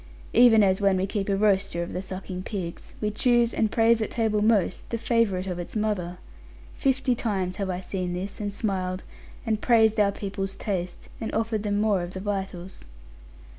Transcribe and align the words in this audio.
Even 0.33 0.63
as 0.63 0.81
when 0.81 0.97
we 0.97 1.05
keep 1.05 1.29
a 1.29 1.35
roaster 1.37 1.83
of 1.83 1.93
the 1.93 2.01
sucking 2.01 2.41
pigs, 2.41 2.95
we 3.01 3.11
choose, 3.11 3.53
and 3.53 3.69
praise 3.71 4.01
at 4.01 4.09
table 4.09 4.41
most, 4.41 4.89
the 4.89 4.97
favourite 4.97 5.45
of 5.45 5.59
its 5.59 5.75
mother. 5.75 6.17
Fifty 6.73 7.13
times 7.13 7.57
have 7.57 7.69
I 7.69 7.81
seen 7.81 8.13
this, 8.13 8.41
and 8.41 8.51
smiled, 8.51 9.03
and 9.45 9.61
praised 9.61 9.99
our 9.99 10.11
people's 10.11 10.55
taste, 10.55 11.09
and 11.21 11.31
offered 11.35 11.61
them 11.61 11.79
more 11.79 12.01
of 12.01 12.13
the 12.13 12.19
vitals. 12.19 12.83